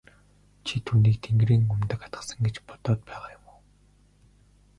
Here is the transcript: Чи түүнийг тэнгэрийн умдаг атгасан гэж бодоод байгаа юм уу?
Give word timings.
Чи 0.65 0.75
түүнийг 0.85 1.17
тэнгэрийн 1.23 1.63
умдаг 1.73 1.99
атгасан 2.07 2.39
гэж 2.45 2.55
бодоод 2.67 2.99
байгаа 3.07 3.29
юм 3.37 3.45
уу? 3.51 3.59